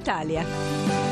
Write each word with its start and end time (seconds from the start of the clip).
Italia. 0.00 1.09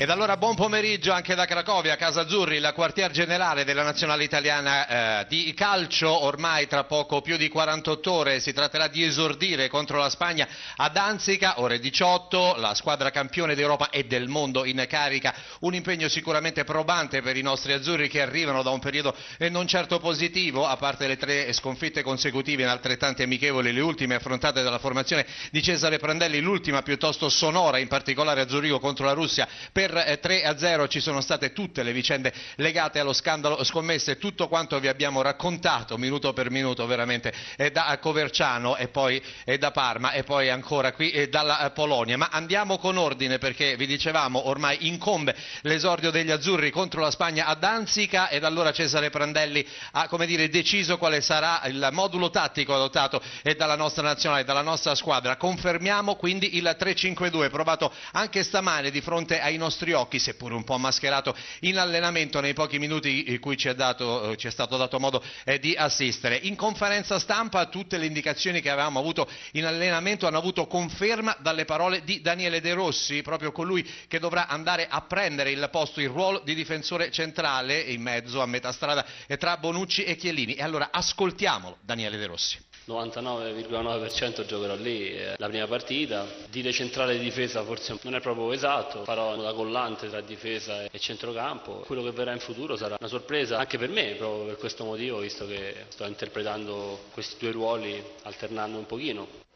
Ed 0.00 0.08
allora 0.08 0.38
buon 0.38 0.54
pomeriggio 0.54 1.12
anche 1.12 1.34
da 1.34 1.44
Cracovia, 1.44 1.94
Casa 1.96 2.22
Azzurri, 2.22 2.58
la 2.58 2.72
quartier 2.72 3.10
generale 3.10 3.64
della 3.64 3.82
nazionale 3.82 4.24
italiana 4.24 5.20
eh, 5.20 5.26
di 5.28 5.52
calcio, 5.52 6.24
ormai 6.24 6.66
tra 6.66 6.84
poco 6.84 7.20
più 7.20 7.36
di 7.36 7.50
48 7.50 8.10
ore. 8.10 8.40
Si 8.40 8.54
tratterà 8.54 8.88
di 8.88 9.02
esordire 9.04 9.68
contro 9.68 9.98
la 9.98 10.08
Spagna 10.08 10.48
a 10.76 10.88
Danzica, 10.88 11.60
ore 11.60 11.78
18, 11.78 12.54
la 12.56 12.74
squadra 12.74 13.10
campione 13.10 13.54
d'Europa 13.54 13.90
e 13.90 14.04
del 14.04 14.28
mondo 14.28 14.64
in 14.64 14.82
carica, 14.88 15.34
un 15.60 15.74
impegno 15.74 16.08
sicuramente 16.08 16.64
probante 16.64 17.20
per 17.20 17.36
i 17.36 17.42
nostri 17.42 17.74
azzurri 17.74 18.08
che 18.08 18.22
arrivano 18.22 18.62
da 18.62 18.70
un 18.70 18.80
periodo 18.80 19.14
eh, 19.36 19.50
non 19.50 19.66
certo 19.66 19.98
positivo, 19.98 20.66
a 20.66 20.78
parte 20.78 21.08
le 21.08 21.18
tre 21.18 21.52
sconfitte 21.52 22.02
consecutive 22.02 22.62
in 22.62 22.68
altrettanti 22.68 23.22
amichevoli, 23.22 23.70
le 23.70 23.82
ultime 23.82 24.14
affrontate 24.14 24.62
dalla 24.62 24.78
formazione 24.78 25.26
di 25.50 25.62
Cesare 25.62 25.98
Prandelli, 25.98 26.40
l'ultima 26.40 26.80
piuttosto 26.80 27.28
sonora, 27.28 27.76
in 27.76 27.88
particolare 27.88 28.40
a 28.40 28.48
Zurigo 28.48 28.80
contro 28.80 29.04
la 29.04 29.12
Russia, 29.12 29.46
per 29.70 29.88
per 29.90 30.18
3 30.18 30.42
eh, 30.42 30.46
a 30.46 30.56
0 30.56 30.88
ci 30.88 31.00
sono 31.00 31.20
state 31.20 31.52
tutte 31.52 31.82
le 31.82 31.92
vicende 31.92 32.32
legate 32.56 33.00
allo 33.00 33.12
scandalo 33.12 33.62
scommesse, 33.64 34.18
tutto 34.18 34.48
quanto 34.48 34.78
vi 34.78 34.88
abbiamo 34.88 35.20
raccontato 35.20 35.98
minuto 35.98 36.32
per 36.32 36.50
minuto 36.50 36.86
veramente 36.86 37.32
eh, 37.56 37.70
da 37.70 37.98
Coverciano 38.00 38.76
e 38.76 38.88
poi 38.88 39.20
eh, 39.44 39.58
da 39.58 39.72
Parma 39.72 40.12
e 40.12 40.22
poi 40.22 40.48
ancora 40.48 40.92
qui 40.92 41.28
dalla 41.28 41.70
Polonia. 41.74 42.16
Ma 42.16 42.28
andiamo 42.30 42.78
con 42.78 42.96
ordine 42.96 43.38
perché 43.38 43.76
vi 43.76 43.86
dicevamo 43.86 44.48
ormai 44.48 44.86
incombe 44.86 45.34
l'esordio 45.62 46.10
degli 46.10 46.30
azzurri 46.30 46.70
contro 46.70 47.00
la 47.00 47.10
Spagna 47.10 47.46
a 47.46 47.54
Danzica 47.54 48.28
ed 48.28 48.44
allora 48.44 48.72
Cesare 48.72 49.10
Prandelli 49.10 49.66
ha 49.92 50.06
come 50.06 50.26
dire, 50.26 50.48
deciso 50.48 50.98
quale 50.98 51.20
sarà 51.20 51.62
il 51.66 51.88
modulo 51.92 52.30
tattico 52.30 52.74
adottato 52.74 53.20
dalla 53.56 53.76
nostra 53.76 54.02
nazionale, 54.02 54.44
dalla 54.44 54.62
nostra 54.62 54.94
squadra. 54.94 55.36
Confermiamo 55.36 56.14
quindi 56.14 56.56
il 56.56 56.76
3-5-2 56.78 57.50
provato 57.50 57.92
anche 58.12 58.42
stamane 58.44 58.90
di 58.90 59.00
fronte 59.00 59.40
ai 59.40 59.56
nostri 59.56 59.79
nostri 59.80 59.92
occhi, 59.92 60.18
seppur 60.18 60.52
un 60.52 60.64
po' 60.64 60.76
mascherato 60.76 61.34
in 61.60 61.78
allenamento 61.78 62.40
nei 62.40 62.52
pochi 62.52 62.78
minuti 62.78 63.32
in 63.32 63.40
cui 63.40 63.56
ci 63.56 63.68
è, 63.68 63.74
dato, 63.74 64.36
ci 64.36 64.46
è 64.46 64.50
stato 64.50 64.76
dato 64.76 65.00
modo 65.00 65.22
eh, 65.44 65.58
di 65.58 65.74
assistere. 65.74 66.36
In 66.42 66.54
conferenza 66.54 67.18
stampa 67.18 67.66
tutte 67.66 67.96
le 67.96 68.04
indicazioni 68.04 68.60
che 68.60 68.68
avevamo 68.68 68.98
avuto 68.98 69.28
in 69.52 69.64
allenamento 69.64 70.26
hanno 70.26 70.38
avuto 70.38 70.66
conferma 70.66 71.36
dalle 71.40 71.64
parole 71.64 72.04
di 72.04 72.20
Daniele 72.20 72.60
De 72.60 72.74
Rossi, 72.74 73.22
proprio 73.22 73.52
colui 73.52 73.88
che 74.06 74.18
dovrà 74.18 74.48
andare 74.48 74.86
a 74.86 75.00
prendere 75.00 75.50
il 75.50 75.68
posto, 75.70 76.00
il 76.00 76.08
ruolo 76.08 76.40
di 76.40 76.54
difensore 76.54 77.10
centrale 77.10 77.78
in 77.78 78.02
mezzo 78.02 78.42
a 78.42 78.46
metà 78.46 78.72
strada 78.72 79.04
tra 79.38 79.56
Bonucci 79.56 80.04
e 80.04 80.16
Chiellini. 80.16 80.54
E 80.54 80.62
allora 80.62 80.90
ascoltiamolo 80.92 81.78
Daniele 81.80 82.18
De 82.18 82.26
Rossi. 82.26 82.58
99,9% 82.90 84.44
giocherò 84.44 84.74
lì, 84.74 85.10
è 85.10 85.34
la 85.36 85.48
prima 85.48 85.66
partita. 85.66 86.26
Dire 86.50 86.72
centrale 86.72 87.16
di 87.16 87.24
difesa 87.24 87.62
forse 87.62 87.98
non 88.02 88.14
è 88.14 88.20
proprio 88.20 88.52
esatto, 88.52 89.04
farò 89.04 89.36
da 89.36 89.52
collante 89.52 90.08
tra 90.08 90.20
difesa 90.20 90.84
e 90.84 90.98
centrocampo. 90.98 91.84
Quello 91.86 92.02
che 92.02 92.10
verrà 92.10 92.32
in 92.32 92.40
futuro 92.40 92.76
sarà 92.76 92.96
una 92.98 93.08
sorpresa 93.08 93.58
anche 93.58 93.78
per 93.78 93.88
me, 93.88 94.14
proprio 94.16 94.44
per 94.46 94.56
questo 94.56 94.84
motivo, 94.84 95.18
visto 95.18 95.46
che 95.46 95.86
sto 95.88 96.04
interpretando 96.04 97.04
questi 97.12 97.36
due 97.38 97.52
ruoli 97.52 98.02
alternando 98.22 98.78
un 98.78 98.86
pochino. 98.86 99.48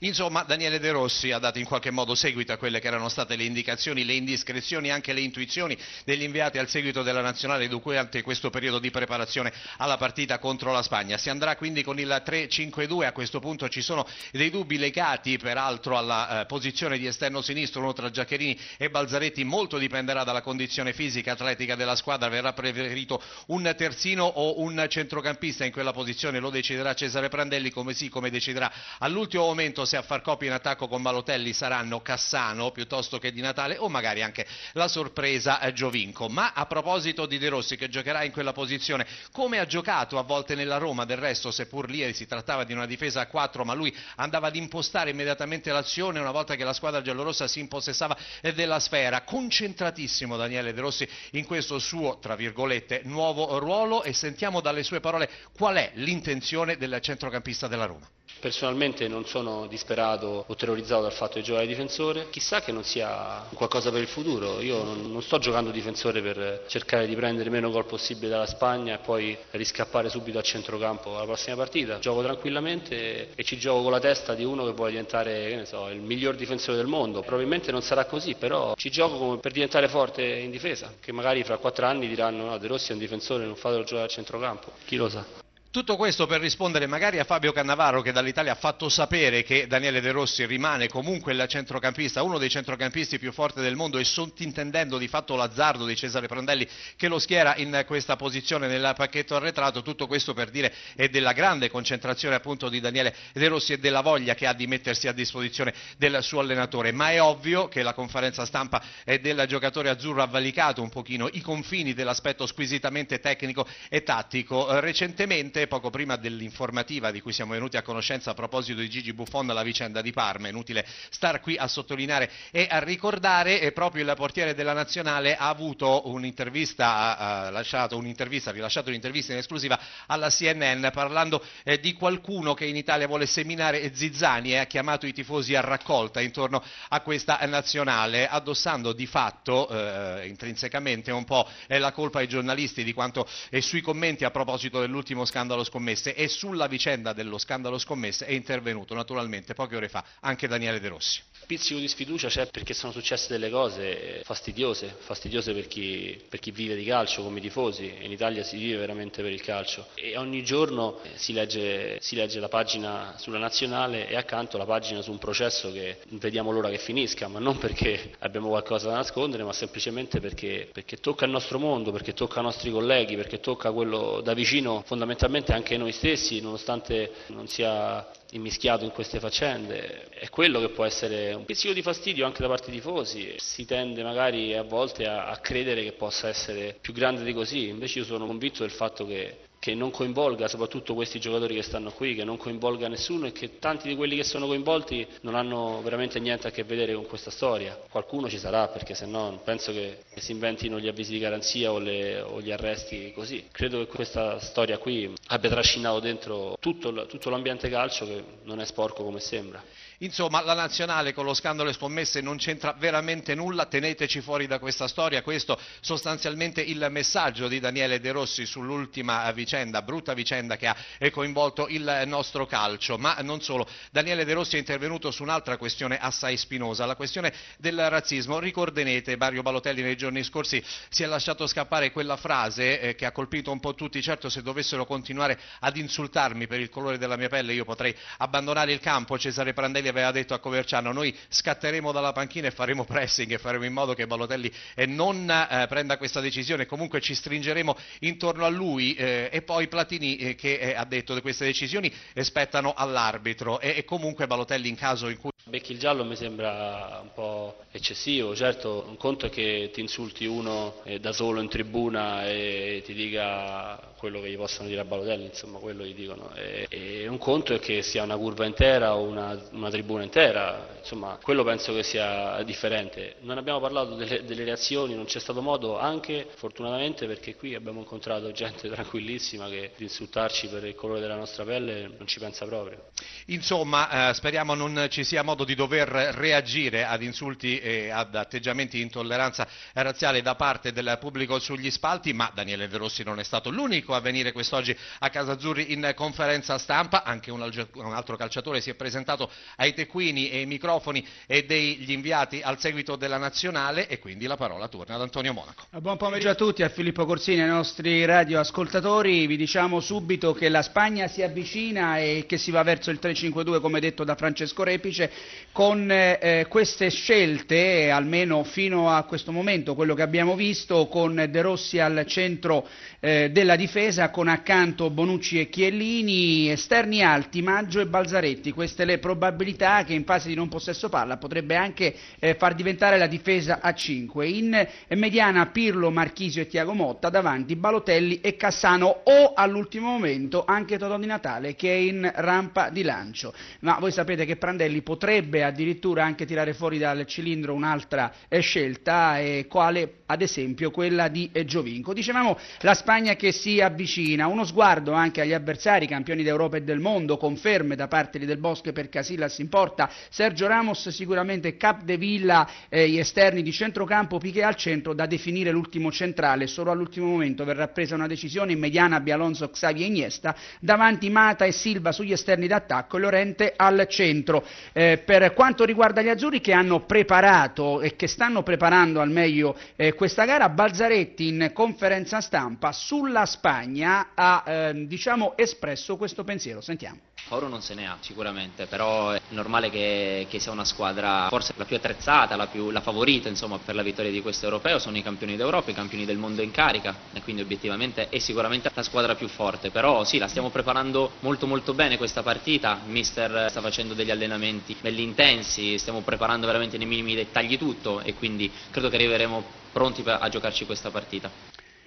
Insomma, 0.00 0.42
Daniele 0.42 0.78
De 0.78 0.90
Rossi 0.90 1.30
ha 1.30 1.38
dato 1.38 1.58
in 1.58 1.64
qualche 1.64 1.90
modo 1.90 2.14
seguito 2.14 2.52
a 2.52 2.56
quelle 2.56 2.80
che 2.80 2.86
erano 2.86 3.08
state 3.08 3.36
le 3.36 3.44
indicazioni, 3.44 4.04
le 4.04 4.14
indiscrezioni, 4.14 4.90
anche 4.90 5.12
le 5.12 5.20
intuizioni 5.20 5.76
degli 6.04 6.22
inviati 6.22 6.58
al 6.58 6.68
seguito 6.68 7.02
della 7.02 7.20
nazionale 7.20 7.68
durante 7.68 8.22
questo 8.22 8.50
periodo 8.50 8.78
di 8.78 8.90
preparazione 8.90 9.52
alla 9.78 9.96
partita 9.96 10.38
contro 10.38 10.72
la 10.72 10.82
Spagna. 10.82 11.18
Si 11.18 11.30
andrà 11.30 11.56
quindi 11.56 11.82
con 11.82 11.98
il 11.98 12.22
3-5-2, 12.24 13.04
a 13.04 13.12
questo 13.12 13.40
punto 13.40 13.68
ci 13.68 13.82
sono 13.82 14.06
dei 14.32 14.50
dubbi 14.50 14.78
legati 14.78 15.38
peraltro 15.38 15.96
alla 15.96 16.40
eh, 16.40 16.46
posizione 16.46 16.98
di 16.98 17.06
esterno 17.06 17.40
sinistro, 17.40 17.80
uno 17.80 17.92
tra 17.92 18.10
Giaccherini 18.10 18.58
e 18.76 18.90
Balzaretti, 18.90 19.44
molto 19.44 19.78
dipenderà 19.78 20.24
dalla 20.24 20.42
condizione 20.42 20.92
fisica 20.92 21.32
atletica 21.32 21.76
della 21.76 21.96
squadra, 21.96 22.28
verrà 22.28 22.52
preferito 22.52 23.22
un 23.46 23.72
terzino 23.76 24.24
o 24.24 24.60
un 24.60 24.84
centrocampista. 24.88 25.64
In 25.64 25.72
quella 25.72 25.92
posizione, 25.92 26.38
lo 26.38 26.50
deciderà 26.50 26.94
Cesare 26.94 27.28
Prandelli 27.28 27.70
come 27.70 27.94
sì, 27.94 28.08
come 28.08 28.30
deciderà 28.30 28.70
all'ultimo 28.98 29.44
momento 29.44 29.69
momento 29.70 29.84
se 29.84 29.96
a 29.96 30.02
far 30.02 30.20
copia 30.20 30.48
in 30.48 30.54
attacco 30.54 30.88
con 30.88 31.00
Balotelli 31.00 31.52
saranno 31.52 32.00
Cassano 32.00 32.72
piuttosto 32.72 33.18
che 33.18 33.32
Di 33.32 33.40
Natale 33.40 33.76
o 33.78 33.88
magari 33.88 34.22
anche 34.22 34.46
la 34.72 34.88
sorpresa 34.88 35.60
eh, 35.60 35.72
Giovinco. 35.72 36.28
Ma 36.28 36.52
a 36.52 36.66
proposito 36.66 37.26
di 37.26 37.38
De 37.38 37.48
Rossi 37.48 37.76
che 37.76 37.88
giocherà 37.88 38.24
in 38.24 38.32
quella 38.32 38.52
posizione, 38.52 39.06
come 39.32 39.58
ha 39.58 39.66
giocato 39.66 40.18
a 40.18 40.22
volte 40.22 40.54
nella 40.54 40.78
Roma, 40.78 41.04
del 41.04 41.18
resto 41.18 41.50
seppur 41.50 41.88
lì 41.88 42.12
si 42.12 42.26
trattava 42.26 42.64
di 42.64 42.72
una 42.72 42.86
difesa 42.86 43.20
a 43.20 43.26
4 43.26 43.64
ma 43.64 43.74
lui 43.74 43.94
andava 44.16 44.48
ad 44.48 44.56
impostare 44.56 45.10
immediatamente 45.10 45.70
l'azione 45.70 46.18
una 46.18 46.30
volta 46.30 46.56
che 46.56 46.64
la 46.64 46.72
squadra 46.72 47.02
giallorossa 47.02 47.46
si 47.46 47.60
impossessava 47.60 48.16
eh, 48.40 48.52
della 48.52 48.80
sfera. 48.80 49.22
Concentratissimo 49.22 50.36
Daniele 50.36 50.72
De 50.72 50.80
Rossi 50.80 51.08
in 51.32 51.44
questo 51.44 51.78
suo, 51.78 52.18
tra 52.18 52.34
virgolette, 52.34 53.02
nuovo 53.04 53.58
ruolo 53.58 54.02
e 54.02 54.12
sentiamo 54.12 54.60
dalle 54.60 54.82
sue 54.82 55.00
parole 55.00 55.30
qual 55.56 55.76
è 55.76 55.92
l'intenzione 55.94 56.76
del 56.76 56.98
centrocampista 57.00 57.68
della 57.68 57.86
Roma. 57.86 58.08
Personalmente 58.38 59.06
non 59.06 59.26
sono 59.26 59.66
disperato 59.66 60.44
o 60.46 60.54
terrorizzato 60.54 61.02
dal 61.02 61.12
fatto 61.12 61.38
di 61.38 61.44
giocare 61.44 61.66
difensore, 61.66 62.30
chissà 62.30 62.62
che 62.62 62.72
non 62.72 62.84
sia 62.84 63.44
qualcosa 63.52 63.90
per 63.90 64.00
il 64.00 64.06
futuro, 64.06 64.62
io 64.62 64.82
non, 64.82 65.20
sto 65.22 65.38
giocando 65.38 65.70
difensore 65.70 66.22
per 66.22 66.64
cercare 66.66 67.06
di 67.06 67.14
prendere 67.14 67.50
meno 67.50 67.70
gol 67.70 67.84
possibile 67.84 68.30
dalla 68.30 68.46
Spagna 68.46 68.94
e 68.94 68.98
poi 68.98 69.36
riscappare 69.50 70.08
subito 70.08 70.38
a 70.38 70.42
centrocampo 70.42 71.16
alla 71.16 71.26
prossima 71.26 71.56
partita, 71.56 71.98
gioco 71.98 72.22
tranquillamente 72.22 73.34
e 73.34 73.44
ci 73.44 73.58
gioco 73.58 73.82
con 73.82 73.90
la 73.90 74.00
testa 74.00 74.34
di 74.34 74.44
uno 74.44 74.64
che 74.64 74.72
vuole 74.72 74.92
diventare 74.92 75.66
so, 75.66 75.88
il 75.88 76.00
miglior 76.00 76.34
difensore 76.34 76.78
del 76.78 76.86
mondo, 76.86 77.20
probabilmente 77.20 77.70
non 77.70 77.82
sarà 77.82 78.06
così, 78.06 78.36
però 78.36 78.74
ci 78.74 78.90
gioco 78.90 79.36
per 79.36 79.52
diventare 79.52 79.88
forte 79.88 80.22
in 80.22 80.50
difesa, 80.50 80.94
che 80.98 81.12
magari 81.12 81.44
fra 81.44 81.58
quattro 81.58 81.84
anni 81.84 82.08
diranno 82.08 82.44
no, 82.44 82.56
De 82.56 82.66
Rossi 82.66 82.90
è 82.90 82.94
un 82.94 83.00
difensore, 83.00 83.44
non 83.44 83.56
fatelo 83.56 83.84
giocare 83.84 84.06
a 84.06 84.08
centrocampo, 84.08 84.72
chi 84.86 84.96
lo 84.96 85.10
sa. 85.10 85.48
Tutto 85.72 85.94
questo 85.94 86.26
per 86.26 86.40
rispondere 86.40 86.88
magari 86.88 87.20
a 87.20 87.24
Fabio 87.24 87.52
Cannavaro 87.52 88.02
che 88.02 88.10
dall'Italia 88.10 88.50
ha 88.50 88.56
fatto 88.56 88.88
sapere 88.88 89.44
che 89.44 89.68
Daniele 89.68 90.00
De 90.00 90.10
Rossi 90.10 90.44
rimane 90.44 90.88
comunque 90.88 91.32
il 91.32 91.46
centrocampista, 91.46 92.24
uno 92.24 92.38
dei 92.38 92.50
centrocampisti 92.50 93.20
più 93.20 93.30
forti 93.30 93.60
del 93.60 93.76
mondo 93.76 93.96
e 93.98 94.02
sottintendendo 94.02 94.98
di 94.98 95.06
fatto 95.06 95.36
l'azzardo 95.36 95.86
di 95.86 95.94
Cesare 95.94 96.26
Prandelli 96.26 96.66
che 96.96 97.06
lo 97.06 97.20
schiera 97.20 97.54
in 97.54 97.84
questa 97.86 98.16
posizione 98.16 98.66
nel 98.66 98.94
pacchetto 98.96 99.36
arretrato, 99.36 99.82
tutto 99.82 100.08
questo 100.08 100.34
per 100.34 100.50
dire 100.50 100.74
è 100.96 101.08
della 101.08 101.32
grande 101.32 101.70
concentrazione 101.70 102.34
appunto 102.34 102.68
di 102.68 102.80
Daniele 102.80 103.14
De 103.32 103.46
Rossi 103.46 103.74
e 103.74 103.78
della 103.78 104.00
voglia 104.00 104.34
che 104.34 104.48
ha 104.48 104.52
di 104.52 104.66
mettersi 104.66 105.06
a 105.06 105.12
disposizione 105.12 105.72
del 105.96 106.20
suo 106.20 106.40
allenatore, 106.40 106.90
ma 106.90 107.12
è 107.12 107.22
ovvio 107.22 107.68
che 107.68 107.84
la 107.84 107.94
conferenza 107.94 108.44
stampa 108.44 108.82
del 109.04 109.44
giocatore 109.46 109.88
azzurro 109.88 110.20
ha 110.20 110.26
valicato 110.26 110.82
un 110.82 110.88
pochino 110.88 111.28
i 111.30 111.40
confini 111.40 111.94
dell'aspetto 111.94 112.44
squisitamente 112.44 113.20
tecnico 113.20 113.64
e 113.88 114.02
tattico. 114.02 114.80
Recentemente 114.80 115.58
Ovviamente 115.60 115.66
poco 115.66 115.90
prima 115.90 116.16
dell'informativa 116.16 117.10
di 117.10 117.20
cui 117.20 117.32
siamo 117.32 117.52
venuti 117.52 117.76
a 117.76 117.82
conoscenza 117.82 118.30
a 118.30 118.34
proposito 118.34 118.80
di 118.80 118.88
Gigi 118.88 119.12
Buffon 119.12 119.46
la 119.46 119.62
vicenda 119.62 120.00
di 120.00 120.10
Parma, 120.12 120.46
è 120.46 120.50
inutile 120.50 120.86
star 121.10 121.40
qui 121.40 121.56
a 121.56 121.66
sottolineare 121.66 122.30
e 122.50 122.66
a 122.70 122.78
ricordare, 122.78 123.60
e 123.60 123.72
proprio 123.72 124.02
il 124.04 124.12
portiere 124.16 124.54
della 124.54 124.72
Nazionale 124.72 125.36
ha 125.36 125.48
avuto 125.48 126.08
un'intervista, 126.08 127.18
ha 127.18 127.50
lasciato 127.50 127.96
un'intervista, 127.96 128.50
ha 128.50 128.52
rilasciato 128.52 128.88
un'intervista 128.88 129.32
in 129.32 129.38
esclusiva 129.38 129.78
alla 130.06 130.30
CNN 130.30 130.86
parlando 130.92 131.44
eh, 131.64 131.78
di 131.78 131.92
qualcuno 131.92 132.54
che 132.54 132.64
in 132.64 132.76
Italia 132.76 133.06
vuole 133.06 133.26
seminare 133.26 133.94
zizzani 133.94 134.52
e 134.52 134.56
ha 134.56 134.66
chiamato 134.66 135.06
i 135.06 135.12
tifosi 135.12 135.54
a 135.54 135.60
raccolta 135.60 136.20
intorno 136.20 136.62
a 136.88 137.00
questa 137.00 137.38
nazionale, 137.46 138.28
addossando 138.28 138.92
di 138.92 139.06
fatto 139.06 139.68
eh, 139.68 140.26
intrinsecamente 140.26 141.10
un 141.10 141.24
po' 141.24 141.46
la 141.66 141.92
colpa 141.92 142.20
ai 142.20 142.28
giornalisti 142.28 142.84
di 142.84 142.92
quanto 142.92 143.28
eh, 143.50 143.60
sui 143.60 143.80
commenti 143.80 144.24
a 144.24 144.30
proposito 144.30 144.80
dell'ultimo 144.80 145.24
scandalo 145.24 145.48
scandalo 145.50 145.64
scommesse 145.64 146.14
e 146.14 146.28
sulla 146.28 146.68
vicenda 146.68 147.12
dello 147.12 147.36
scandalo 147.36 147.76
scommesse 147.76 148.24
è 148.24 148.30
intervenuto 148.30 148.94
naturalmente 148.94 149.52
poche 149.52 149.74
ore 149.74 149.88
fa 149.88 150.04
anche 150.20 150.46
Daniele 150.46 150.78
De 150.78 150.88
Rossi. 150.88 151.20
Pizzico 151.46 151.80
di 151.80 151.88
sfiducia 151.88 152.28
c'è 152.28 152.46
perché 152.46 152.74
sono 152.74 152.92
successe 152.92 153.26
delle 153.32 153.50
cose 153.50 154.20
fastidiose, 154.22 154.94
fastidiose 155.00 155.52
per 155.52 155.66
chi, 155.66 156.22
per 156.28 156.38
chi, 156.38 156.52
vive 156.52 156.76
di 156.76 156.84
calcio 156.84 157.24
come 157.24 157.38
i 157.38 157.42
tifosi, 157.42 157.92
in 158.02 158.12
Italia 158.12 158.44
si 158.44 158.56
vive 158.56 158.76
veramente 158.76 159.22
per 159.22 159.32
il 159.32 159.40
calcio 159.40 159.88
e 159.94 160.16
ogni 160.16 160.44
giorno 160.44 161.00
si 161.14 161.32
legge, 161.32 161.98
si 162.00 162.14
legge 162.14 162.38
la 162.38 162.48
pagina 162.48 163.14
sulla 163.18 163.38
nazionale 163.38 164.08
e 164.08 164.14
accanto 164.14 164.56
la 164.56 164.66
pagina 164.66 165.02
su 165.02 165.10
un 165.10 165.18
processo 165.18 165.72
che 165.72 165.98
vediamo 166.10 166.52
l'ora 166.52 166.68
che 166.70 166.78
finisca, 166.78 167.26
ma 167.26 167.40
non 167.40 167.58
perché 167.58 168.12
abbiamo 168.20 168.48
qualcosa 168.48 168.88
da 168.88 168.94
nascondere, 168.94 169.42
ma 169.42 169.52
semplicemente 169.52 170.20
perché, 170.20 170.68
perché 170.72 170.98
tocca 170.98 171.24
il 171.24 171.32
nostro 171.32 171.58
mondo, 171.58 171.90
perché 171.90 172.12
tocca 172.12 172.38
i 172.38 172.44
nostri 172.44 172.70
colleghi, 172.70 173.16
perché 173.16 173.40
tocca 173.40 173.72
quello 173.72 174.20
da 174.22 174.34
vicino 174.34 174.84
fondamentalmente 174.86 175.39
anche 175.48 175.76
noi 175.76 175.92
stessi, 175.92 176.40
nonostante 176.40 177.12
non 177.28 177.46
sia 177.46 178.06
immischiato 178.32 178.84
in 178.84 178.90
queste 178.90 179.18
faccende, 179.18 180.08
è 180.10 180.28
quello 180.28 180.60
che 180.60 180.70
può 180.70 180.84
essere 180.84 181.32
un 181.32 181.44
pizzico 181.44 181.72
di 181.72 181.82
fastidio 181.82 182.26
anche 182.26 182.42
da 182.42 182.48
parte 182.48 182.70
dei 182.70 182.80
tifosi, 182.80 183.34
si 183.38 183.64
tende 183.64 184.02
magari 184.02 184.54
a 184.54 184.62
volte 184.62 185.06
a, 185.06 185.26
a 185.26 185.36
credere 185.38 185.82
che 185.82 185.92
possa 185.92 186.28
essere 186.28 186.76
più 186.80 186.92
grande 186.92 187.24
di 187.24 187.32
così, 187.32 187.68
invece 187.68 188.00
io 188.00 188.04
sono 188.04 188.26
convinto 188.26 188.62
del 188.62 188.70
fatto 188.70 189.06
che 189.06 189.48
che 189.60 189.74
non 189.74 189.90
coinvolga 189.90 190.48
soprattutto 190.48 190.94
questi 190.94 191.20
giocatori 191.20 191.54
che 191.54 191.62
stanno 191.62 191.90
qui, 191.90 192.14
che 192.14 192.24
non 192.24 192.38
coinvolga 192.38 192.88
nessuno 192.88 193.26
e 193.26 193.32
che 193.32 193.58
tanti 193.58 193.88
di 193.88 193.94
quelli 193.94 194.16
che 194.16 194.24
sono 194.24 194.46
coinvolti 194.46 195.06
non 195.20 195.34
hanno 195.34 195.82
veramente 195.82 196.18
niente 196.18 196.48
a 196.48 196.50
che 196.50 196.64
vedere 196.64 196.94
con 196.94 197.06
questa 197.06 197.30
storia. 197.30 197.78
Qualcuno 197.90 198.28
ci 198.30 198.38
sarà 198.38 198.68
perché 198.68 198.94
se 198.94 199.04
no 199.04 199.38
penso 199.44 199.70
che 199.72 199.98
si 200.16 200.32
inventino 200.32 200.80
gli 200.80 200.88
avvisi 200.88 201.12
di 201.12 201.18
garanzia 201.18 201.72
o, 201.72 201.78
le, 201.78 202.22
o 202.22 202.40
gli 202.40 202.50
arresti 202.50 203.12
così. 203.12 203.48
Credo 203.52 203.80
che 203.80 203.86
questa 203.86 204.40
storia 204.40 204.78
qui 204.78 205.12
abbia 205.26 205.50
trascinato 205.50 206.00
dentro 206.00 206.56
tutto, 206.58 207.04
tutto 207.04 207.28
l'ambiente 207.28 207.68
calcio 207.68 208.06
che 208.06 208.19
non 208.44 208.60
è 208.60 208.64
sporco 208.64 209.04
come 209.04 209.20
sembra. 209.20 209.62
Insomma, 210.02 210.42
la 210.42 210.54
nazionale 210.54 211.12
con 211.12 211.26
lo 211.26 211.34
scandalo 211.34 211.70
scommesse 211.72 212.22
non 212.22 212.38
c'entra 212.38 212.74
veramente 212.78 213.34
nulla, 213.34 213.66
teneteci 213.66 214.22
fuori 214.22 214.46
da 214.46 214.58
questa 214.58 214.88
storia, 214.88 215.20
questo 215.20 215.60
sostanzialmente 215.80 216.62
il 216.62 216.86
messaggio 216.90 217.48
di 217.48 217.60
Daniele 217.60 218.00
De 218.00 218.10
Rossi 218.10 218.46
sull'ultima 218.46 219.30
vicenda, 219.32 219.82
brutta 219.82 220.14
vicenda 220.14 220.56
che 220.56 220.68
ha 220.68 220.76
coinvolto 221.10 221.68
il 221.68 222.04
nostro 222.06 222.46
calcio, 222.46 222.96
ma 222.96 223.16
non 223.20 223.42
solo. 223.42 223.68
Daniele 223.90 224.24
De 224.24 224.32
Rossi 224.32 224.56
è 224.56 224.58
intervenuto 224.58 225.10
su 225.10 225.22
un'altra 225.22 225.58
questione 225.58 225.98
assai 225.98 226.38
spinosa, 226.38 226.86
la 226.86 226.96
questione 226.96 227.34
del 227.58 227.90
razzismo. 227.90 228.38
Ricorderete, 228.38 229.18
Mario 229.18 229.42
Balotelli 229.42 229.82
nei 229.82 229.98
giorni 229.98 230.24
scorsi 230.24 230.64
si 230.88 231.02
è 231.02 231.06
lasciato 231.06 231.46
scappare 231.46 231.92
quella 231.92 232.16
frase 232.16 232.80
eh, 232.80 232.94
che 232.94 233.04
ha 233.04 233.12
colpito 233.12 233.52
un 233.52 233.60
po' 233.60 233.74
tutti, 233.74 234.00
certo 234.00 234.30
se 234.30 234.40
dovessero 234.40 234.86
continuare 234.86 235.38
ad 235.58 235.76
insultarmi 235.76 236.46
per 236.46 236.58
il 236.60 236.70
colore 236.70 236.96
della 236.96 237.16
mia 237.16 237.28
pelle 237.28 237.52
io 237.52 237.66
potrei 237.66 237.94
abbandonare 238.18 238.72
il 238.72 238.80
campo, 238.80 239.18
Cesare 239.18 239.52
Prandelli 239.52 239.88
aveva 239.88 240.10
detto 240.10 240.34
a 240.34 240.38
Coverciano 240.38 240.92
noi 240.92 241.16
scatteremo 241.28 241.92
dalla 241.92 242.12
panchina 242.12 242.48
e 242.48 242.50
faremo 242.50 242.84
pressing 242.84 243.32
e 243.32 243.38
faremo 243.38 243.64
in 243.64 243.72
modo 243.72 243.94
che 243.94 244.06
Balotelli 244.06 244.52
eh, 244.74 244.86
non 244.86 245.28
eh, 245.30 245.66
prenda 245.68 245.96
questa 245.96 246.20
decisione, 246.20 246.66
comunque 246.66 247.00
ci 247.00 247.14
stringeremo 247.14 247.76
intorno 248.00 248.44
a 248.44 248.48
lui 248.48 248.94
eh, 248.94 249.28
e 249.32 249.42
poi 249.42 249.68
Platini 249.68 250.16
eh, 250.16 250.34
che 250.34 250.54
eh, 250.54 250.74
ha 250.74 250.84
detto 250.84 251.14
che 251.14 251.20
queste 251.20 251.44
decisioni 251.44 251.92
spettano 252.16 252.74
all'arbitro 252.74 253.60
e, 253.60 253.74
e 253.76 253.84
comunque 253.84 254.26
Balotelli 254.26 254.68
in 254.68 254.76
caso 254.76 255.08
in 255.08 255.18
cui 255.18 255.29
Becchi 255.50 255.72
il 255.72 255.80
giallo 255.80 256.04
mi 256.04 256.14
sembra 256.14 257.00
un 257.02 257.12
po' 257.12 257.56
eccessivo, 257.72 258.36
certo 258.36 258.84
un 258.86 258.96
conto 258.96 259.26
è 259.26 259.30
che 259.30 259.70
ti 259.72 259.80
insulti 259.80 260.24
uno 260.24 260.76
eh, 260.84 261.00
da 261.00 261.12
solo 261.12 261.40
in 261.40 261.48
tribuna 261.48 262.24
e 262.24 262.82
ti 262.84 262.94
dica 262.94 263.90
quello 264.00 264.20
che 264.20 264.30
gli 264.30 264.36
possono 264.36 264.66
dire 264.66 264.80
a 264.80 264.84
Balotelli, 264.84 265.26
insomma 265.26 265.58
quello 265.58 265.84
gli 265.84 265.94
dicono, 265.94 266.32
e, 266.34 266.66
e 266.70 267.06
un 267.06 267.18
conto 267.18 267.52
è 267.52 267.58
che 267.58 267.82
sia 267.82 268.02
una 268.02 268.16
curva 268.16 268.46
intera 268.46 268.94
o 268.96 269.02
una, 269.02 269.38
una, 269.52 269.68
tribuna 269.70 270.02
intera, 270.04 270.68
insomma 270.78 271.18
quello 271.22 271.44
penso 271.44 271.74
che 271.74 271.82
sia 271.82 272.42
differente. 272.44 273.16
Non 273.20 273.36
abbiamo 273.36 273.60
parlato 273.60 273.96
delle, 273.96 274.24
delle 274.24 274.44
reazioni, 274.44 274.94
non 274.94 275.04
c'è 275.04 275.18
stato 275.18 275.42
modo 275.42 275.78
anche 275.78 276.28
fortunatamente 276.34 277.06
perché 277.06 277.34
qui 277.34 277.54
abbiamo 277.54 277.80
incontrato 277.80 278.32
gente 278.32 278.70
tranquillissima 278.70 279.48
che 279.48 279.72
di 279.76 279.82
insultarci 279.84 280.48
per 280.48 280.64
il 280.64 280.74
colore 280.74 281.00
della 281.00 281.16
nostra 281.16 281.44
pelle 281.44 281.90
non 281.98 282.06
ci 282.06 282.20
pensa 282.20 282.46
proprio. 282.46 282.84
Insomma 283.26 284.08
eh, 284.08 284.14
speriamo 284.14 284.54
non 284.54 284.86
ci 284.88 285.04
sia 285.04 285.22
modo 285.22 285.39
modo 285.40 285.44
di 285.44 285.54
dover 285.54 285.88
reagire 285.88 286.84
ad 286.84 287.02
insulti 287.02 287.58
e 287.58 287.90
ad 287.90 288.14
atteggiamenti 288.14 288.76
di 288.76 288.82
intolleranza 288.82 289.46
razziale 289.74 290.22
da 290.22 290.34
parte 290.34 290.72
del 290.72 290.96
pubblico 291.00 291.38
sugli 291.38 291.70
spalti, 291.70 292.12
ma 292.12 292.30
Daniele 292.34 292.68
De 292.68 292.76
Rossi 292.76 293.02
non 293.02 293.18
è 293.18 293.22
stato 293.22 293.50
l'unico 293.50 293.94
a 293.94 294.00
venire 294.00 294.32
quest'oggi 294.32 294.76
a 294.98 295.08
Casa 295.08 295.32
Azzurri 295.32 295.72
in 295.72 295.92
conferenza 295.94 296.58
stampa, 296.58 297.04
anche 297.04 297.30
un, 297.30 297.42
altro 297.42 298.16
calciatore 298.16 298.60
si 298.60 298.70
è 298.70 298.74
presentato 298.74 299.30
ai 299.56 299.72
tequini 299.72 300.30
e 300.30 300.38
ai 300.38 300.46
microfoni 300.46 301.06
e 301.26 301.44
degli 301.44 301.90
inviati 301.90 302.40
al 302.42 302.58
seguito 302.58 302.96
della 302.96 303.18
nazionale 303.18 303.88
e 303.88 303.98
quindi 303.98 304.26
la 304.26 304.36
parola 304.36 304.68
torna 304.68 304.96
ad 304.96 305.00
Antonio 305.00 305.32
Monaco. 305.32 305.64
Buon 305.70 305.96
pomeriggio 305.96 306.30
a 306.30 306.34
tutti, 306.34 306.62
a 306.62 306.68
Filippo 306.68 307.06
Corsini, 307.06 307.40
ai 307.40 307.48
nostri 307.48 308.04
radioascoltatori, 308.04 309.26
vi 309.26 309.36
diciamo 309.36 309.80
subito 309.80 310.34
che 310.34 310.48
la 310.48 310.62
Spagna 310.62 311.08
si 311.08 311.22
avvicina 311.22 311.98
e 311.98 312.24
che 312.26 312.36
si 312.36 312.50
va 312.50 312.62
verso 312.62 312.90
il 312.90 312.98
3-5-2 313.00 313.60
come 313.60 313.80
detto 313.80 314.04
da 314.04 314.14
Francesco 314.14 314.62
Repice 314.62 315.10
con 315.52 315.90
eh, 315.90 316.46
queste 316.48 316.90
scelte, 316.90 317.90
almeno 317.90 318.44
fino 318.44 318.90
a 318.90 319.02
questo 319.02 319.32
momento, 319.32 319.74
quello 319.74 319.94
che 319.94 320.02
abbiamo 320.02 320.36
visto, 320.36 320.86
con 320.86 321.26
De 321.28 321.40
Rossi 321.42 321.78
al 321.78 322.04
centro 322.06 322.66
eh, 323.00 323.30
della 323.32 323.56
difesa, 323.56 324.10
con 324.10 324.28
accanto 324.28 324.90
Bonucci 324.90 325.40
e 325.40 325.48
Chiellini, 325.48 326.50
esterni 326.50 327.02
alti, 327.02 327.42
Maggio 327.42 327.80
e 327.80 327.86
Balzaretti, 327.86 328.52
queste 328.52 328.84
le 328.84 328.98
probabilità 328.98 329.84
che 329.84 329.94
in 329.94 330.04
fase 330.04 330.28
di 330.28 330.34
non 330.34 330.48
possesso 330.48 330.88
palla 330.88 331.16
potrebbe 331.16 331.56
anche 331.56 331.94
eh, 332.18 332.34
far 332.34 332.54
diventare 332.54 332.96
la 332.96 333.06
difesa 333.06 333.60
a 333.60 333.74
5. 333.74 334.26
In 334.28 334.68
mediana 334.90 335.46
Pirlo, 335.46 335.90
Marchisio 335.90 336.42
e 336.42 336.46
Tiago 336.46 336.74
Motta, 336.74 337.08
davanti 337.08 337.56
Balotelli 337.56 338.20
e 338.20 338.36
Cassano 338.36 339.02
o 339.04 339.32
all'ultimo 339.34 339.90
momento 339.90 340.44
anche 340.44 340.78
Totò 340.78 340.98
di 340.98 341.06
Natale 341.06 341.54
che 341.54 341.70
è 341.70 341.76
in 341.76 342.10
rampa 342.14 342.70
di 342.70 342.82
lancio. 342.82 343.34
Ma 343.60 343.78
voi 343.78 343.92
sapete 343.92 344.24
che 344.24 344.36
Prandelli 344.36 344.82
potrebbe 344.82 345.19
potrebbe 345.20 345.44
addirittura 345.44 346.02
anche 346.02 346.24
tirare 346.24 346.54
fuori 346.54 346.78
dal 346.78 347.04
cilindro 347.04 347.52
un'altra 347.52 348.12
eh, 348.28 348.40
scelta, 348.40 349.18
eh, 349.18 349.46
quale 349.48 349.96
ad 350.06 350.22
esempio 350.22 350.70
quella 350.70 351.08
di 351.08 351.30
Giovinco. 351.44 351.92
Dicevamo 351.92 352.36
la 352.60 352.74
Spagna 352.74 353.14
che 353.14 353.30
si 353.32 353.60
avvicina, 353.60 354.26
uno 354.26 354.44
sguardo 354.44 354.92
anche 354.92 355.20
agli 355.20 355.34
avversari, 355.34 355.86
campioni 355.86 356.22
d'Europa 356.22 356.56
e 356.56 356.62
del 356.62 356.80
mondo, 356.80 357.16
conferme 357.16 357.76
da 357.76 357.86
parte 357.86 358.18
di 358.18 358.24
Del 358.24 358.38
Bosque 358.38 358.72
per 358.72 358.88
Casillas 358.88 359.38
in 359.38 359.48
porta, 359.48 359.90
Sergio 360.08 360.46
Ramos 360.46 360.88
sicuramente 360.88 361.56
Cap 361.56 361.82
de 361.82 361.96
Villa, 361.96 362.48
eh, 362.68 362.88
gli 362.88 362.98
esterni 362.98 363.42
di 363.42 363.52
centrocampo, 363.52 364.18
Piqué 364.18 364.42
al 364.42 364.56
centro, 364.56 364.94
da 364.94 365.06
definire 365.06 365.50
l'ultimo 365.50 365.92
centrale, 365.92 366.46
solo 366.46 366.70
all'ultimo 366.70 367.06
momento 367.06 367.44
verrà 367.44 367.68
presa 367.68 367.94
una 367.94 368.06
decisione 368.06 368.52
in 368.52 368.58
mediana 368.58 369.00
Bialonso, 369.00 369.50
Xavi 369.50 369.82
e 369.82 369.86
Iniesta, 369.86 370.34
davanti 370.58 371.10
Mata 371.10 371.44
e 371.44 371.52
Silva 371.52 371.92
sugli 371.92 372.12
esterni 372.12 372.46
d'attacco 372.46 372.96
e 372.96 373.00
Lorente 373.00 373.52
al 373.54 373.86
centro. 373.88 374.44
Eh, 374.72 374.99
per 375.00 375.34
quanto 375.34 375.64
riguarda 375.64 376.02
gli 376.02 376.08
azzurri 376.08 376.40
che 376.40 376.52
hanno 376.52 376.80
preparato 376.80 377.80
e 377.80 377.96
che 377.96 378.06
stanno 378.06 378.42
preparando 378.42 379.00
al 379.00 379.10
meglio 379.10 379.56
eh, 379.76 379.94
questa 379.94 380.24
gara, 380.24 380.48
Balzaretti 380.48 381.28
in 381.28 381.50
conferenza 381.52 382.20
stampa 382.20 382.72
sulla 382.72 383.26
Spagna 383.26 384.10
ha 384.14 384.42
eh, 384.46 384.86
diciamo, 384.86 385.36
espresso 385.36 385.96
questo 385.96 386.24
pensiero. 386.24 386.60
Sentiamo. 386.60 387.09
Oro 387.28 387.46
non 387.46 387.62
se 387.62 387.74
ne 387.74 387.86
ha 387.86 387.96
sicuramente, 388.00 388.66
però 388.66 389.10
è 389.10 389.20
normale 389.28 389.70
che, 389.70 390.26
che 390.28 390.40
sia 390.40 390.50
una 390.50 390.64
squadra 390.64 391.28
forse 391.28 391.52
la 391.56 391.64
più 391.64 391.76
attrezzata, 391.76 392.34
la, 392.34 392.48
più, 392.48 392.70
la 392.70 392.80
favorita 392.80 393.28
insomma, 393.28 393.58
per 393.58 393.76
la 393.76 393.82
vittoria 393.82 394.10
di 394.10 394.20
questo 394.20 394.46
europeo, 394.46 394.80
sono 394.80 394.96
i 394.96 395.02
campioni 395.02 395.36
d'Europa, 395.36 395.70
i 395.70 395.74
campioni 395.74 396.04
del 396.04 396.16
mondo 396.18 396.42
in 396.42 396.50
carica 396.50 397.02
e 397.12 397.22
quindi 397.22 397.42
obiettivamente 397.42 398.08
è 398.08 398.18
sicuramente 398.18 398.70
la 398.74 398.82
squadra 398.82 399.14
più 399.14 399.28
forte, 399.28 399.70
però 399.70 400.02
sì, 400.02 400.18
la 400.18 400.26
stiamo 400.26 400.50
preparando 400.50 401.18
molto 401.20 401.46
molto 401.46 401.72
bene 401.72 401.98
questa 401.98 402.22
partita, 402.24 402.80
il 402.84 402.90
mister 402.90 403.48
sta 403.48 403.60
facendo 403.60 403.94
degli 403.94 404.10
allenamenti 404.10 404.76
belli 404.80 405.02
intensi, 405.02 405.78
stiamo 405.78 406.00
preparando 406.02 406.46
veramente 406.46 406.78
nei 406.78 406.86
minimi 406.86 407.14
dettagli 407.14 407.56
tutto 407.56 408.00
e 408.00 408.14
quindi 408.14 408.52
credo 408.70 408.88
che 408.88 408.96
arriveremo 408.96 409.44
pronti 409.72 410.02
a 410.04 410.28
giocarci 410.28 410.66
questa 410.66 410.90
partita. 410.90 411.30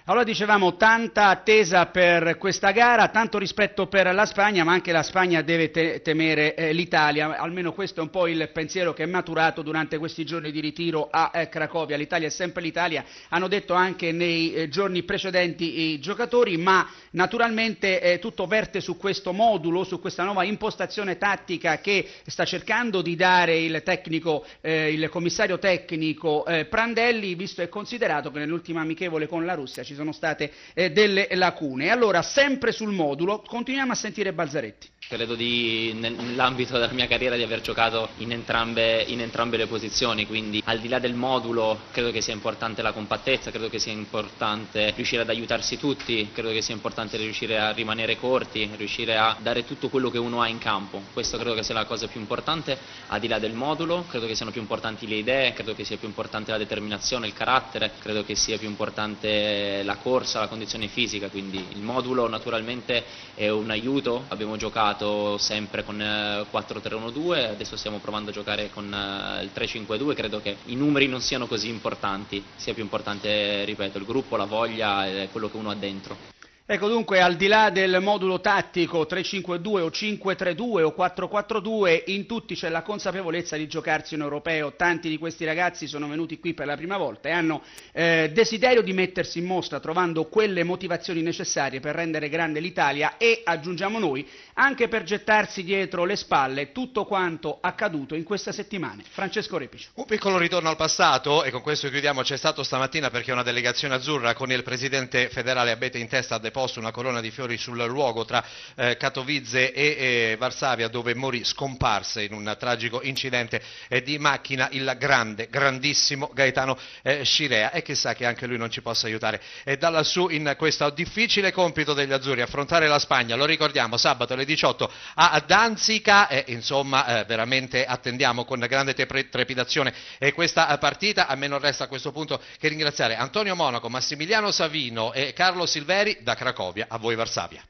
Allora 0.05 0.25
dicevamo 0.25 0.75
tanta 0.75 1.29
attesa 1.29 1.86
per 1.86 2.38
questa 2.38 2.72
gara, 2.72 3.07
tanto 3.07 3.38
rispetto 3.38 3.88
per 3.88 4.13
la 4.13 4.25
Spagna, 4.25 4.65
ma 4.65 4.74
anche 4.74 4.91
la 4.91 5.01
Spagna 5.01 5.41
deve 5.41 5.72
te 5.72 6.01
temere 6.01 6.55
eh, 6.55 6.74
l'Italia, 6.74 7.38
almeno 7.38 7.72
questo 7.72 8.01
è 8.01 8.03
un 8.03 8.10
po' 8.10 8.27
il 8.27 8.50
pensiero 8.51 8.91
che 8.91 9.03
è 9.03 9.05
maturato 9.05 9.62
durante 9.62 9.98
questi 9.98 10.25
giorni 10.25 10.51
di 10.51 10.60
ritiro 10.60 11.07
a 11.10 11.31
eh, 11.33 11.48
Cracovia. 11.48 11.95
L'Italia 11.95 12.27
è 12.27 12.31
sempre 12.31 12.62
l'Italia, 12.62 13.05
hanno 13.29 13.48
detto 13.48 13.75
anche 13.75 14.12
nei 14.12 14.53
eh, 14.53 14.67
giorni 14.67 15.03
precedenti 15.03 15.93
i 15.93 16.00
giocatori, 16.01 16.57
ma 16.57 16.86
naturalmente 17.12 18.01
eh, 18.01 18.19
tutto 18.19 18.45
verte 18.45 18.81
su 18.81 18.98
questo 18.98 19.31
modulo, 19.31 19.86
su 19.86 20.01
questa 20.01 20.25
nuova 20.25 20.43
impostazione 20.43 21.17
tattica 21.17 21.79
che 21.79 22.10
sta 22.25 22.43
cercando 22.43 23.01
di 23.01 23.15
dare 23.15 23.57
il, 23.57 23.81
tecnico, 23.83 24.45
eh, 24.60 24.91
il 24.91 25.07
commissario 25.07 25.60
tecnico 25.60 26.45
eh, 26.45 26.65
Prandelli, 26.65 27.36
visto 27.36 27.62
e 27.62 27.69
considerato 27.69 28.31
che 28.31 28.39
nell'ultima 28.39 28.81
amichevole 28.81 29.27
con 29.27 29.45
la 29.45 29.53
Russia 29.53 29.81
ci 29.81 29.92
sono 29.93 30.12
state 30.12 30.51
eh, 30.73 30.91
delle 30.91 31.27
lacune. 31.31 31.89
Allora, 31.89 32.21
sempre 32.21 32.71
sul 32.71 32.91
modulo, 32.91 33.41
continuiamo 33.41 33.91
a 33.91 33.95
sentire 33.95 34.33
Balzaretti. 34.33 34.89
Credo 35.10 35.36
di, 35.36 35.91
nell'ambito 35.93 36.74
della 36.74 36.91
mia 36.93 37.07
carriera 37.07 37.36
di 37.36 37.43
aver 37.43 37.60
giocato 37.62 38.10
in 38.17 38.31
entrambe, 38.31 39.03
in 39.03 39.19
entrambe, 39.19 39.57
le 39.57 39.67
posizioni, 39.67 40.25
quindi 40.25 40.62
al 40.65 40.79
di 40.79 40.88
là 40.88 40.98
del 40.98 41.13
modulo 41.13 41.81
credo 41.91 42.10
che 42.10 42.22
sia 42.22 42.33
importante 42.33 42.81
la 42.81 42.93
compattezza, 42.93 43.51
credo 43.51 43.69
che 43.69 43.79
sia 43.79 43.91
importante 43.91 44.91
riuscire 44.95 45.22
ad 45.22 45.29
aiutarsi 45.29 45.77
tutti, 45.77 46.29
credo 46.33 46.51
che 46.51 46.62
sia 46.62 46.74
importante 46.74 47.17
riuscire 47.17 47.60
a 47.60 47.72
rimanere 47.72 48.17
corti, 48.17 48.69
riuscire 48.75 49.17
a 49.17 49.36
dare 49.39 49.65
tutto 49.65 49.89
quello 49.89 50.10
che 50.10 50.17
uno 50.17 50.41
ha 50.41 50.48
in 50.48 50.57
campo. 50.57 51.01
Questo 51.12 51.38
credo 51.38 51.53
che 51.53 51.63
sia 51.63 51.75
la 51.75 51.86
cosa 51.86 52.07
più 52.07 52.19
importante 52.22 52.77
al 53.07 53.19
di 53.19 53.27
là 53.27 53.39
del 53.39 53.53
modulo, 53.53 54.05
credo 54.07 54.25
che 54.25 54.36
siano 54.36 54.51
più 54.51 54.62
importanti 54.62 55.05
le 55.05 55.15
idee, 55.15 55.53
credo 55.53 55.75
che 55.75 55.83
sia 55.83 55.98
più 55.98 56.07
importante 56.07 56.51
la 56.51 56.57
determinazione, 56.57 57.27
il 57.27 57.33
carattere, 57.33 57.91
credo 58.00 58.24
che 58.24 58.36
sia 58.36 58.57
più 58.57 58.69
importante 58.69 59.83
la 59.83 59.98
corsa, 59.98 60.39
la 60.39 60.48
condizione 60.48 60.88
fisica, 60.88 61.27
quindi 61.27 61.63
il 61.74 61.81
modulo 61.81 62.27
naturalmente 62.29 63.03
è 63.36 63.50
un 63.50 63.69
aiuto, 63.69 64.25
abbiamo 64.29 64.55
giocato 64.55 64.92
giocato 64.93 65.38
sempre 65.38 65.83
con 65.83 65.97
4-3-1-2, 65.97 67.35
eh, 67.35 67.43
adesso 67.45 67.75
stiamo 67.75 67.97
provando 67.97 68.29
a 68.29 68.33
giocare 68.33 68.69
con 68.69 68.85
eh, 68.85 69.43
il 69.43 69.51
3-5-2, 69.53 70.13
credo 70.13 70.41
che 70.41 70.57
i 70.65 70.75
numeri 70.75 71.07
non 71.07 71.21
siano 71.21 71.47
così 71.47 71.69
importanti, 71.69 72.43
sia 72.55 72.73
più 72.73 72.83
importante, 72.83 73.65
ripeto, 73.65 73.97
il 73.97 74.05
gruppo, 74.05 74.38
la 74.38 74.45
voglia 74.45 75.05
e 75.07 75.29
quello 75.31 75.50
che 75.50 75.57
uno 75.57 75.71
ha 75.71 75.75
dentro. 75.75 76.33
Ecco 76.65 76.88
dunque, 76.88 77.20
al 77.20 77.36
di 77.36 77.48
là 77.48 77.70
del 77.72 78.00
modulo 78.00 78.39
tattico 78.39 79.01
3-5-2 79.01 79.82
o 79.82 79.89
5-3-2 79.89 80.84
o 80.84 80.96
4-4-2, 80.98 82.03
in 82.05 82.25
tutti 82.25 82.55
c'è 82.55 82.70
la 82.70 82.84
consapevolezza 82.84 83.58
di 83.58 83.67
giocarsi 83.67 84.15
un 84.15 84.22
europeo. 84.22 84.74
Tanti 84.77 85.10
di 85.10 85.17
questi 85.17 85.43
ragazzi 85.43 85.88
sono 85.88 86.08
venuti 86.08 86.39
qui 86.39 86.53
per 86.53 86.65
la 86.65 86.77
prima 86.77 86.96
volta 86.96 87.27
e 87.27 87.32
hanno 87.34 87.63
eh, 87.91 88.32
desiderio 88.34 88.82
di 88.82 88.93
mettersi 88.93 89.39
in 89.39 89.46
mostra 89.46 89.82
trovando 89.82 90.27
quelle 90.27 90.63
motivazioni 90.63 91.22
necessarie 91.22 91.82
per 91.82 91.96
rendere 91.96 92.29
grande 92.29 92.62
l'Italia 92.62 93.17
e, 93.17 93.41
aggiungiamo 93.43 94.00
noi, 94.00 94.25
anche 94.53 94.88
per 94.88 95.03
gettarsi 95.03 95.65
dietro 95.65 96.05
le 96.05 96.15
spalle 96.15 96.72
tutto 96.72 97.03
quanto 97.03 97.58
accaduto 97.60 98.15
in 98.15 98.24
queste 98.24 98.53
settimane. 98.53 99.03
Francesco 99.10 99.58
Repici. 99.58 99.89
Un 99.96 100.05
piccolo 100.05 100.38
ritorno 100.38 100.70
al 100.70 100.77
passato 100.77 101.43
e 101.43 101.51
con 101.51 101.62
questo 101.62 101.89
chiudiamo. 101.89 102.22
C'è 102.22 102.38
stato 102.38 102.63
stamattina 102.63 103.10
perché 103.10 103.34
una 103.34 103.43
delegazione 103.43 103.96
azzurra 103.96 104.34
con 104.34 104.50
il 104.50 104.63
presidente 104.63 105.27
federale 105.27 105.72
Abete 105.72 105.98
in 105.98 106.08
testa 106.08 106.38
deposto 106.53 106.79
una 106.79 106.91
corona 106.91 107.19
di 107.19 107.31
fiori 107.31 107.57
sul 107.57 107.83
luogo 107.83 108.25
tra 108.25 108.45
eh, 108.75 108.95
Katowice 108.95 109.74
e 109.74 109.86
eh, 109.98 110.36
Varsavia 110.38 110.88
dove 110.88 111.15
morì, 111.15 111.43
scomparse 111.43 112.22
in 112.22 112.33
un 112.33 112.55
tragico 112.60 113.01
incidente 113.01 113.60
eh, 113.88 114.03
di 114.03 114.19
macchina 114.19 114.67
il 114.72 114.95
grande, 115.00 115.48
grandissimo 115.50 116.29
Gaetano 116.31 116.77
eh, 117.01 117.24
Scirea 117.24 117.72
e 117.72 117.81
chissà 117.81 118.13
che 118.13 118.27
anche 118.27 118.45
lui 118.45 118.57
non 118.57 118.69
ci 118.69 118.83
possa 118.83 119.07
aiutare. 119.07 119.41
E 119.63 119.77
da 119.77 119.89
lassù 119.89 120.29
in 120.29 120.53
questo 120.55 120.91
difficile 120.91 121.51
compito 121.51 121.95
degli 121.95 122.12
azzurri, 122.12 122.41
affrontare 122.41 122.88
la 122.88 123.00
Spagna, 123.00 123.36
lo 123.36 123.45
ricordiamo, 123.45 123.98
sabato 123.98 124.33
alle 124.33 124.45
18 124.45 124.91
a 125.15 125.43
Danzica 125.43 126.27
e 126.27 126.43
insomma 126.50 127.22
eh, 127.22 127.24
veramente 127.25 127.83
attendiamo 127.83 128.45
con 128.45 128.60
grande 128.60 128.93
trepidazione 128.93 129.91
questa 130.36 130.77
partita, 130.77 131.25
a 131.25 131.36
me 131.36 131.48
non 131.48 131.60
resta 131.60 131.86
a 131.86 131.88
questo 131.88 132.12
punto 132.12 132.39
che 132.60 132.67
ringraziare 132.67 133.15
Antonio 133.15 133.55
Monaco, 133.55 133.89
Massimiliano 133.89 134.51
Savino 134.51 135.13
e 135.13 135.33
Carlo 135.33 135.65
Silveri 135.65 136.17
da 136.22 136.36
Cracovia. 136.43 136.85
A 136.89 136.97
voi 136.97 137.15
Varsavia. 137.15 137.63